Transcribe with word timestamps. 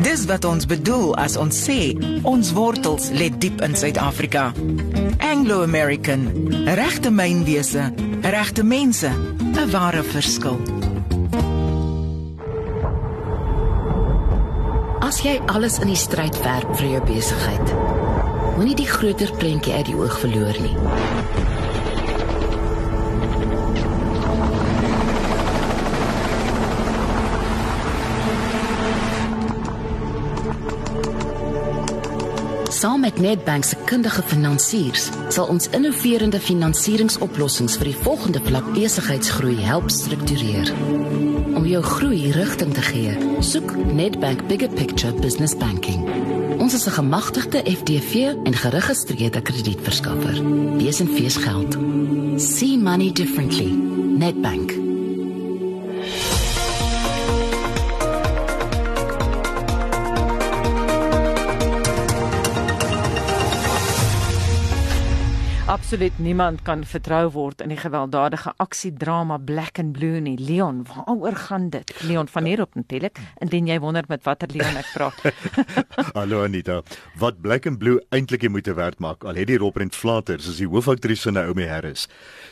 Dis 0.00 0.22
wat 0.24 0.46
ons 0.48 0.64
bedoel 0.64 1.10
as 1.20 1.34
ons 1.36 1.52
sê 1.52 1.92
ons 2.24 2.52
wortels 2.56 3.10
lê 3.12 3.26
diep 3.42 3.60
in 3.60 3.74
Suid-Afrika. 3.76 4.46
Anglo-American, 5.20 6.24
regte 6.78 7.12
mynwese, 7.12 7.90
regte 8.24 8.64
mense, 8.64 9.10
'n 9.10 9.70
ware 9.70 10.02
verskil. 10.02 10.56
As 15.00 15.20
jy 15.20 15.40
alles 15.46 15.78
in 15.78 15.88
die 15.92 16.00
stryd 16.06 16.42
werp 16.44 16.76
vir 16.76 16.88
jou 16.88 17.02
besigheid, 17.04 17.74
moenie 18.56 18.76
die 18.76 18.88
groter 18.88 19.30
prentjie 19.36 19.74
uit 19.74 19.86
die 19.86 19.96
oog 19.96 20.18
verloor 20.18 20.56
nie. 20.60 20.76
Saam 32.80 33.00
met 33.00 33.18
Nedbank 33.20 33.64
se 33.64 33.76
kundige 33.84 34.22
finansiers 34.22 35.10
sal 35.28 35.50
ons 35.52 35.66
innoverende 35.76 36.38
finansieringsoplossings 36.40 37.76
vir 37.76 37.90
die 37.90 37.98
volgende 38.06 38.40
vlak 38.46 38.70
besigheidsgroei 38.72 39.58
help 39.66 39.92
struktureer. 39.92 40.72
Om 41.60 41.68
jou 41.68 41.82
groei 41.84 42.32
rigting 42.32 42.72
te 42.72 42.86
gee, 42.88 43.12
soek 43.44 43.76
Nedbank 43.92 44.46
Bigger 44.48 44.72
Picture 44.72 45.12
Business 45.20 45.52
Banking. 45.60 46.08
Ons 46.56 46.80
is 46.80 46.88
'n 46.88 46.96
gemagtigde 46.96 47.60
FDV 47.68 48.32
en 48.48 48.54
geregistreerde 48.64 49.42
kredietverskaffer. 49.42 50.40
Besenfees 50.80 51.36
geld. 51.36 51.76
See 52.40 52.78
money 52.78 53.12
differently. 53.12 53.76
Nedbank. 54.16 54.79
Absoluut 65.70 66.16
niemand 66.18 66.64
kan 66.66 66.80
vertrou 66.82 67.28
word 67.30 67.60
in 67.62 67.70
die 67.70 67.78
gewelddadige 67.78 68.50
aksiedrama 68.58 69.36
Black 69.38 69.78
and 69.78 69.92
Blue 69.94 70.18
nie. 70.18 70.34
Leon, 70.34 70.80
waaroor 70.88 71.36
gaan 71.44 71.68
dit? 71.70 71.92
Leon 72.02 72.26
van 72.26 72.48
hier 72.48 72.62
op 72.64 72.74
natuurlik. 72.74 73.20
Indien 73.38 73.68
jy 73.70 73.76
wonder 73.78 74.02
met 74.10 74.24
watter 74.26 74.50
Leon 74.50 74.80
ek 74.80 74.88
praat. 74.90 75.22
Hallo 76.18 76.42
Anita. 76.42 76.80
Wat 77.22 77.38
Black 77.38 77.70
and 77.70 77.78
Blue 77.78 78.02
eintlik 78.10 78.48
moet 78.50 78.66
te 78.66 78.74
werd 78.74 78.98
maak, 78.98 79.22
al 79.22 79.38
het 79.38 79.46
die 79.46 79.60
Robrent 79.62 79.94
Flaters 79.94 80.50
as 80.50 80.58
die 80.58 80.66
hoofaktrise 80.66 81.30
Naomi 81.30 81.70
Harris. 81.70 82.08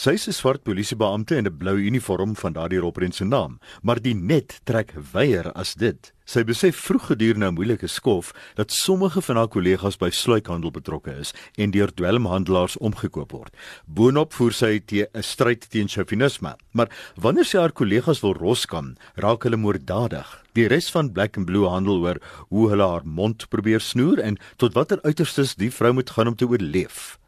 Sy 0.00 0.16
is 0.16 0.24
'n 0.28 0.32
swart 0.32 0.64
polisiebeampte 0.64 1.36
in 1.36 1.44
'n 1.44 1.58
blou 1.58 1.76
uniform 1.76 2.32
van 2.32 2.56
daardie 2.56 2.80
Robrent 2.80 3.14
se 3.14 3.28
naam, 3.28 3.60
maar 3.82 4.00
die 4.00 4.16
net 4.16 4.60
trek 4.64 4.96
weier 5.12 5.52
as 5.52 5.74
dit. 5.74 6.14
Sy 6.24 6.44
besef 6.46 6.76
vroeg 6.86 7.06
gedurende 7.10 7.50
'n 7.50 7.54
moeilike 7.54 7.86
skof 7.86 8.32
dat 8.54 8.70
sommige 8.70 9.20
van 9.20 9.36
haar 9.36 9.48
kollegas 9.48 9.96
by 9.98 10.10
sluikhandel 10.10 10.70
betrokke 10.70 11.10
is 11.18 11.34
en 11.56 11.70
deur 11.70 11.90
dwelmhandelaars 11.94 12.76
omgekoop 12.78 13.32
word. 13.32 13.54
Boonop 13.86 14.32
voer 14.32 14.52
sy 14.52 14.78
te 14.78 15.08
'n 15.14 15.22
stryd 15.22 15.70
teen 15.70 15.88
chauvinisme. 15.88 16.56
Maar 16.72 16.88
wanneer 17.16 17.44
sy 17.44 17.58
haar 17.58 17.72
kollegas 17.72 18.20
wil 18.22 18.34
roskam, 18.34 18.94
raak 19.16 19.42
hulle 19.42 19.56
moorddadig. 19.56 20.42
Die 20.54 20.68
res 20.68 20.90
van 20.90 21.12
Black 21.12 21.36
and 21.36 21.46
Blue 21.46 21.68
handel 21.68 22.00
oor 22.00 22.20
hoe 22.48 22.68
hulle 22.70 22.86
haar 22.86 23.04
mond 23.04 23.48
probeer 23.48 23.80
snoer 23.80 24.18
en 24.20 24.38
tot 24.56 24.74
watter 24.74 25.00
uiterstes 25.02 25.54
die 25.54 25.70
vrou 25.70 25.92
moet 25.92 26.10
gaan 26.10 26.28
om 26.28 26.36
te 26.36 26.46
oorleef. 26.46 27.18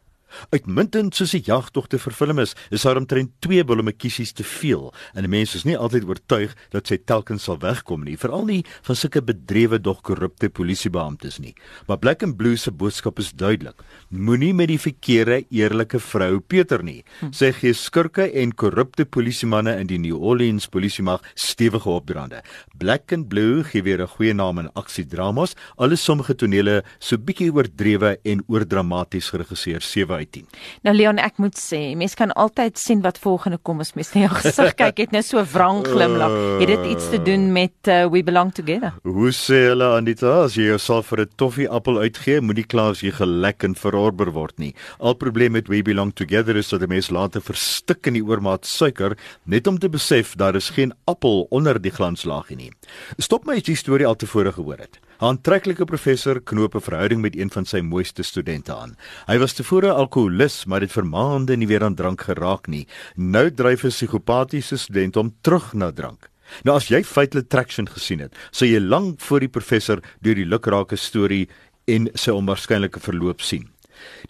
Uitmuntend 0.50 1.14
soos 1.14 1.34
die 1.36 1.42
jagtogte 1.44 1.98
vervilm 1.98 2.38
is, 2.38 2.54
is 2.70 2.82
daar 2.86 3.00
omtrent 3.00 3.32
2 3.44 3.64
bullemekiesies 3.64 4.32
te 4.32 4.44
veel 4.44 4.92
en 5.14 5.30
mense 5.30 5.56
is 5.58 5.64
nie 5.64 5.76
altyd 5.78 6.06
oortuig 6.08 6.54
dat 6.74 6.88
sy 6.90 6.98
telkens 6.98 7.46
sal 7.48 7.58
wegkom 7.62 8.04
nie, 8.06 8.16
veral 8.20 8.46
nie 8.48 8.62
van 8.86 8.98
sulke 8.98 9.22
bedrewe 9.24 9.78
dog 9.82 10.02
korrupte 10.06 10.50
polisiebeamptes 10.52 11.40
nie. 11.42 11.54
Maar 11.88 12.00
Black 12.02 12.22
and 12.22 12.36
Blue 12.38 12.56
se 12.56 12.70
boodskap 12.70 13.18
is 13.22 13.32
duidelik: 13.32 13.82
Moenie 14.10 14.52
met 14.54 14.68
die 14.68 14.78
verkeerde 14.80 15.42
eerlike 15.50 16.00
vrou 16.00 16.40
Peter 16.40 16.82
nie. 16.84 17.02
Sy 17.32 17.52
gee 17.56 17.74
skurke 17.74 18.28
en 18.42 18.54
korrupte 18.54 19.04
polisiemanne 19.04 19.76
in 19.80 19.90
die 19.90 19.98
New 19.98 20.20
Orleans 20.20 20.68
polisiemag 20.68 21.24
stewige 21.34 21.90
opdraande. 21.90 22.42
Black 22.78 23.12
and 23.12 23.28
Blue 23.28 23.64
gee 23.64 23.82
weer 23.82 24.02
'n 24.02 24.08
goeie 24.08 24.34
naam 24.34 24.58
aan 24.58 24.70
aksiedramas, 24.74 25.54
alles 25.76 26.04
sommige 26.04 26.34
tonele 26.34 26.82
so 26.98 27.16
bietjie 27.16 27.52
oordrewe 27.52 28.18
en 28.24 28.42
oordramaties 28.48 29.30
geregisseer 29.30 29.80
7 29.80 30.14
uit 30.24 30.32
10. 30.32 30.46
Nou 30.86 30.94
Leon, 30.96 31.20
ek 31.22 31.38
moet 31.42 31.56
sê, 31.60 31.80
mens 31.98 32.16
kan 32.18 32.32
altyd 32.32 32.80
sien 32.80 33.02
wat 33.04 33.20
volgende 33.22 33.58
kom 33.62 33.82
as 33.84 33.92
mens 33.98 34.12
na 34.14 34.24
jou 34.24 34.32
gesig 34.40 34.74
kyk. 34.78 35.04
Het 35.04 35.14
nou 35.14 35.22
so 35.24 35.42
wrang 35.52 35.84
glimlag. 35.86 36.34
Het 36.62 36.72
dit 36.72 36.88
iets 36.94 37.10
te 37.12 37.20
doen 37.22 37.46
met 37.54 37.92
uh, 37.92 38.04
We 38.12 38.24
Belong 38.26 38.52
Together? 38.56 38.96
Hoe 39.04 39.32
sê 39.36 39.66
hulle 39.70 39.90
Anita, 39.98 40.44
as 40.46 40.56
jy 40.58 40.70
jouself 40.72 41.12
vir 41.12 41.24
'n 41.26 41.36
toffie 41.36 41.68
appel 41.68 42.00
uitgee, 42.00 42.40
moenie 42.40 42.66
kla 42.66 42.90
as 42.94 43.04
jy 43.04 43.12
gelek 43.14 43.64
en 43.64 43.74
verorber 43.74 44.32
word 44.32 44.58
nie. 44.58 44.72
Al 44.98 45.14
probleem 45.14 45.52
met 45.52 45.68
We 45.68 45.82
Belong 45.82 46.14
Together 46.14 46.56
is 46.56 46.68
dat 46.68 46.82
'n 46.82 46.88
mens 46.88 47.10
later 47.10 47.40
verstik 47.40 48.06
in 48.06 48.14
die 48.14 48.24
oormaat 48.24 48.66
suiker 48.66 49.16
net 49.44 49.66
om 49.66 49.78
te 49.78 49.88
besef 49.88 50.34
daar 50.36 50.54
is 50.56 50.70
geen 50.70 50.92
appel 51.06 51.46
onder 51.50 51.80
die 51.80 51.92
glanslaagie 51.92 52.56
nie. 52.56 52.72
Stop 53.18 53.46
my 53.46 53.54
as 53.54 53.66
jy 53.66 53.74
die 53.74 53.82
storie 53.82 54.06
al 54.06 54.16
tevore 54.16 54.52
gehoor 54.52 54.78
het. 54.78 54.98
'n 55.20 55.24
Aantreklike 55.24 55.84
professor 55.84 56.40
knoop 56.40 56.74
'n 56.74 56.80
verhouding 56.80 57.20
met 57.20 57.36
een 57.36 57.50
van 57.50 57.64
sy 57.64 57.80
mooiste 57.80 58.22
studente 58.22 58.74
aan. 58.74 58.96
Hy 59.26 59.38
was 59.38 59.52
tevore 59.52 59.92
alkoholist, 60.14 60.66
maar 60.66 60.84
het 60.84 60.92
vir 60.94 61.06
maande 61.06 61.56
nie 61.58 61.66
weer 61.66 61.82
aan 61.82 61.96
drank 61.98 62.22
geraak 62.28 62.68
nie. 62.68 62.86
Nou 63.16 63.50
dryf 63.50 63.84
'n 63.84 63.90
psigopatiese 63.90 64.76
student 64.76 65.14
hom 65.14 65.34
terug 65.42 65.74
na 65.74 65.90
drank. 65.90 66.30
Nou 66.62 66.76
as 66.76 66.88
jy 66.88 67.02
Fatal 67.02 67.40
Attraction 67.40 67.88
gesien 67.88 68.20
het, 68.20 68.32
sou 68.50 68.66
jy 68.68 68.78
lank 68.78 69.20
voor 69.20 69.40
die 69.40 69.48
professor 69.48 70.00
deur 70.20 70.34
die 70.34 70.44
lukrake 70.44 70.96
storie 70.96 71.48
en 71.86 72.08
sy 72.14 72.30
onwaarskynlike 72.30 73.00
verloop 73.00 73.40
sien. 73.40 73.73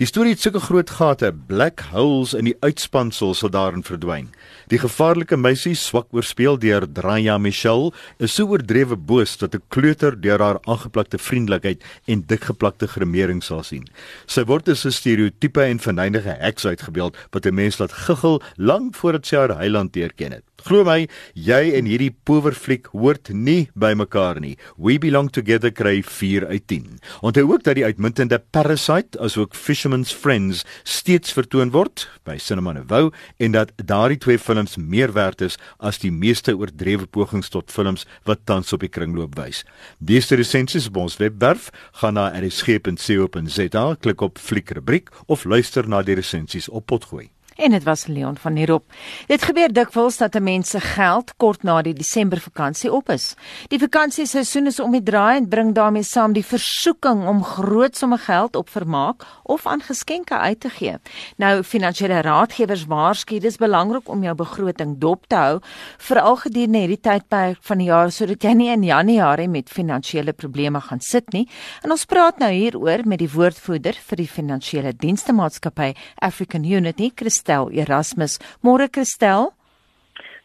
Die 0.00 0.06
storie 0.06 0.32
het 0.34 0.40
sulke 0.40 0.60
groot 0.60 0.90
gate, 0.90 1.32
black 1.46 1.80
holes 1.92 2.34
in 2.34 2.44
die 2.44 2.56
uitspansel 2.60 3.34
sal 3.34 3.50
daarin 3.54 3.84
verdwyn. 3.86 4.28
Die 4.72 4.80
gevaarlike 4.80 5.36
meisie, 5.36 5.74
swak 5.78 6.08
oorspeel 6.16 6.58
deur 6.58 6.86
Draya 6.86 7.36
Michelle, 7.38 7.92
is 8.18 8.34
so 8.34 8.48
oordrewe 8.50 8.96
boos 8.96 9.36
dat 9.36 9.54
'n 9.54 9.62
kleuter 9.68 10.20
deur 10.20 10.40
haar 10.40 10.58
aangeplakte 10.64 11.18
vriendelikheid 11.18 11.82
en 12.06 12.24
dikgeplakte 12.26 12.88
gremering 12.88 13.42
sal 13.42 13.62
sien. 13.62 13.86
Sy 14.26 14.44
word 14.44 14.68
as 14.68 14.84
'n 14.84 14.90
stereotipe 14.90 15.62
en 15.62 15.78
verneinige 15.78 16.36
heks 16.40 16.66
uitgebeeld 16.66 17.16
wat 17.30 17.46
'n 17.46 17.54
mens 17.54 17.78
laat 17.78 17.92
giggel 17.92 18.42
lank 18.56 18.94
voordat 18.94 19.26
sy 19.26 19.36
haar 19.36 19.56
heiland 19.56 19.96
erken 19.96 20.32
het. 20.32 20.44
Glo 20.64 20.80
my, 20.80 21.02
jy 21.36 21.74
en 21.76 21.84
hierdie 21.84 22.14
powerfliek 22.24 22.86
hoort 22.96 23.28
nie 23.36 23.68
by 23.76 23.92
mekaar 23.92 24.38
nie. 24.40 24.54
We 24.80 24.96
belong 24.98 25.28
together 25.28 25.70
kry 25.70 25.98
4 26.00 26.46
uit 26.48 26.66
10. 26.72 26.86
Onthou 27.20 27.44
ook 27.52 27.66
dat 27.66 27.76
die 27.76 27.84
uitmuntende 27.84 28.38
Parasite 28.38 29.20
asook 29.20 29.53
Fisherman's 29.54 30.12
Friends 30.12 30.64
steeds 30.82 31.32
vertoon 31.32 31.70
word 31.74 32.04
by 32.26 32.36
Cinema 32.38 32.72
Nouveau 32.76 33.12
en 33.38 33.54
dat 33.54 33.72
daardie 33.76 34.18
twee 34.18 34.38
films 34.38 34.76
meer 34.76 35.12
werd 35.14 35.40
is 35.46 35.58
as 35.78 36.00
die 36.02 36.12
meeste 36.12 36.56
oordrewe 36.56 37.06
pogings 37.06 37.48
tot 37.48 37.72
films 37.72 38.06
wat 38.28 38.44
tans 38.44 38.72
op 38.72 38.84
die 38.84 38.92
kringloop 38.92 39.38
wys. 39.38 39.64
Deeste 39.98 40.36
resensies 40.40 40.90
op 40.90 41.00
ons 41.04 41.18
webwerf, 41.22 41.70
gaan 42.00 42.18
na 42.18 42.28
rsg.co.za, 42.34 43.86
klik 44.00 44.20
op 44.20 44.38
fliek 44.38 44.74
rubriek 44.76 45.10
of 45.26 45.44
luister 45.44 45.88
na 45.88 46.02
die 46.02 46.18
resensies 46.20 46.68
op 46.68 46.86
Potgooi. 46.90 47.30
En 47.54 47.70
dit 47.70 47.82
was 47.82 48.06
Leon 48.06 48.36
van 48.36 48.56
hierop. 48.56 48.84
Dit 49.30 49.44
gebeur 49.46 49.72
dikwels 49.72 50.16
dat 50.18 50.34
'n 50.34 50.42
mens 50.42 50.70
se 50.70 50.80
geld 50.80 51.36
kort 51.36 51.62
na 51.62 51.82
die 51.82 51.94
Desember 51.94 52.40
vakansie 52.40 52.92
op 52.92 53.08
is. 53.08 53.34
Die 53.68 53.78
vakansieseisoen 53.78 54.66
is 54.66 54.80
om 54.80 54.90
die 54.90 55.02
draai 55.02 55.36
en 55.36 55.48
bring 55.48 55.74
daarmee 55.74 56.02
saam 56.02 56.32
die 56.32 56.44
versoeking 56.44 57.28
om 57.28 57.44
groot 57.44 57.96
somme 57.96 58.18
geld 58.18 58.56
op 58.56 58.68
vermaak 58.68 59.22
of 59.42 59.66
aan 59.66 59.80
geskenke 59.80 60.38
uit 60.38 60.60
te 60.60 60.70
gee. 60.70 60.96
Nou 61.36 61.62
finansiële 61.62 62.20
raadgewers 62.20 62.86
waarsku 62.86 63.38
dis 63.38 63.56
belangrik 63.56 64.08
om 64.08 64.22
jou 64.22 64.34
begroting 64.34 64.98
dop 64.98 65.26
te 65.26 65.36
hou, 65.36 65.60
veral 65.98 66.36
gedurende 66.36 66.78
hierdie 66.78 67.00
tydperk 67.00 67.58
van 67.60 67.78
die 67.78 67.86
jaar 67.86 68.10
sodat 68.10 68.42
jy 68.42 68.52
nie 68.52 68.70
in 68.70 68.82
Januarie 68.82 69.48
met 69.48 69.68
finansiële 69.68 70.32
probleme 70.32 70.80
gaan 70.80 71.00
sit 71.00 71.32
nie. 71.32 71.48
En 71.82 71.90
ons 71.90 72.04
praat 72.04 72.38
nou 72.38 72.50
hieroor 72.50 73.00
met 73.04 73.18
die 73.18 73.30
woordvoerder 73.30 73.94
vir 74.08 74.16
die 74.16 74.28
finansiële 74.28 74.92
dienste 74.96 75.32
maatskappy 75.32 75.94
African 76.18 76.64
Unity, 76.64 77.10
Christ 77.14 77.43
Christel 77.44 77.68
Erasmus. 77.72 78.38
Môre 78.62 78.88
Christel. 78.88 79.52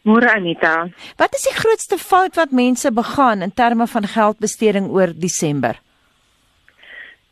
Môre 0.04 0.28
Anita. 0.28 0.88
Wat 1.16 1.32
is 1.34 1.46
die 1.48 1.56
grootste 1.56 1.96
fout 1.96 2.36
wat 2.36 2.52
mense 2.52 2.92
begaan 2.92 3.42
in 3.42 3.52
terme 3.52 3.86
van 3.86 4.04
geldbesteding 4.04 4.88
oor 4.92 5.12
Desember? 5.16 5.80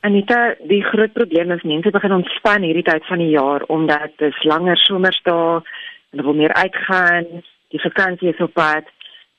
Anita, 0.00 0.54
die 0.64 0.82
groot 0.84 1.12
probleem 1.12 1.50
is 1.50 1.64
mense 1.64 1.90
begin 1.90 2.16
ontspan 2.16 2.64
hierdie 2.64 2.86
tyd 2.86 3.04
van 3.08 3.20
die 3.20 3.32
jaar 3.34 3.64
omdat 3.68 4.16
dit 4.16 4.32
is 4.32 4.44
langer 4.44 4.76
somersdae 4.86 5.60
en 5.60 6.16
hulle 6.16 6.24
wil 6.24 6.38
meer 6.40 6.54
uitgaan, 6.56 7.26
die 7.68 7.82
vakansie 7.82 8.32
is 8.32 8.40
op 8.40 8.54
pad. 8.56 8.88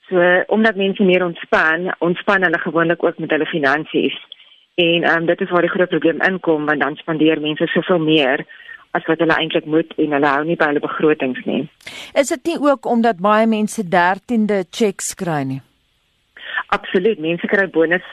So 0.09 0.21
omdat 0.53 0.77
mense 0.77 1.03
meer 1.03 1.25
ontspan, 1.25 1.89
ontspan 2.05 2.45
hulle 2.45 2.61
gewoonlik 2.61 3.03
ook 3.03 3.17
met 3.17 3.33
hulle 3.33 3.49
finansies. 3.49 4.17
En 4.77 5.09
um, 5.09 5.25
dit 5.25 5.41
is 5.41 5.49
waar 5.49 5.65
die 5.65 5.73
groot 5.73 5.89
probleem 5.89 6.21
inkom 6.21 6.69
want 6.69 6.85
dan 6.85 7.01
spandeer 7.01 7.41
mense 7.41 7.65
soveel 7.73 8.03
meer 8.03 8.45
as 8.97 9.05
wat 9.05 9.21
hulle 9.21 9.37
eintlik 9.37 9.65
moet 9.69 9.93
en 9.97 10.15
hulle 10.17 10.33
hou 10.33 10.45
nie 10.47 10.57
by 10.59 10.71
hulle 10.71 10.83
begrotings 10.83 11.41
nie. 11.45 11.63
Is 12.17 12.33
dit 12.33 12.53
nie 12.53 12.59
ook 12.65 12.89
omdat 12.89 13.21
baie 13.23 13.47
mense 13.49 13.85
13de 13.85 14.63
checks 14.69 15.13
kry 15.19 15.43
nie? 15.45 15.61
Absoluut, 16.75 17.21
mense 17.21 17.47
kry 17.49 17.67
bonus 17.73 18.05